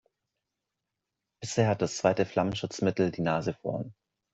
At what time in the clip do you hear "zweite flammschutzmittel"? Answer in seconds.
1.97-3.11